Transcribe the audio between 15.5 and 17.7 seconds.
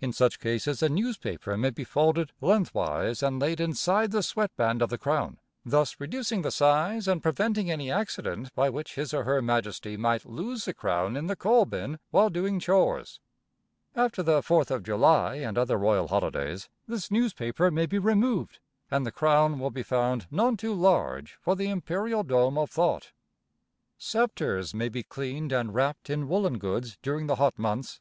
other royal holidays, this newspaper